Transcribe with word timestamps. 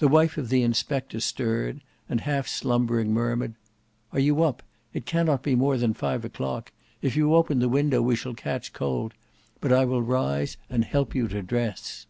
The 0.00 0.08
wife 0.08 0.36
of 0.36 0.50
the 0.50 0.60
inspector 0.62 1.18
stirred, 1.18 1.80
and 2.10 2.20
half 2.20 2.46
slumbering, 2.46 3.14
murmured, 3.14 3.54
"Are 4.12 4.18
you 4.18 4.42
up? 4.42 4.62
It 4.92 5.06
cannot 5.06 5.42
be 5.42 5.54
more 5.54 5.78
than 5.78 5.94
five 5.94 6.26
o'clock. 6.26 6.72
If 7.00 7.16
you 7.16 7.34
open 7.34 7.60
the 7.60 7.68
window 7.70 8.02
we 8.02 8.16
shall 8.16 8.34
catch 8.34 8.74
cold; 8.74 9.14
but 9.62 9.72
I 9.72 9.86
will 9.86 10.02
rise 10.02 10.58
and 10.68 10.84
help 10.84 11.14
you 11.14 11.26
to 11.28 11.40
dress." 11.40 12.04